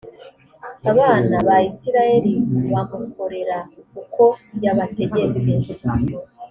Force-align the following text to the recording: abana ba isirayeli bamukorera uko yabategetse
abana 0.91 1.35
ba 1.47 1.57
isirayeli 1.69 2.33
bamukorera 2.71 3.57
uko 4.01 4.23
yabategetse 4.63 5.49